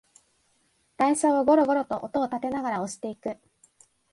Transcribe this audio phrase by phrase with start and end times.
[0.97, 3.37] 台車をゴロゴロと音をたてながら押していく